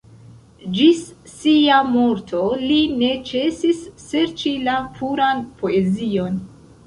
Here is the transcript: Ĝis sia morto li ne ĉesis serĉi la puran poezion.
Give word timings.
Ĝis 0.77 1.01
sia 1.33 1.75
morto 1.89 2.39
li 2.63 2.79
ne 3.03 3.11
ĉesis 3.31 3.83
serĉi 4.07 4.55
la 4.69 4.79
puran 4.99 5.45
poezion. 5.61 6.41